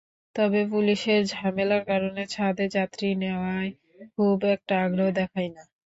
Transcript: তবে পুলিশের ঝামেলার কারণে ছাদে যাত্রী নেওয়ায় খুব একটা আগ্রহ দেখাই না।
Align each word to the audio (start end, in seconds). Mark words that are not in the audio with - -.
তবে 0.35 0.61
পুলিশের 0.71 1.21
ঝামেলার 1.31 1.83
কারণে 1.87 2.23
ছাদে 2.27 2.65
যাত্রী 2.75 3.07
নেওয়ায় 3.21 3.69
খুব 4.13 4.37
একটা 4.55 4.73
আগ্রহ 4.85 5.07
দেখাই 5.19 5.47
না। 5.55 5.63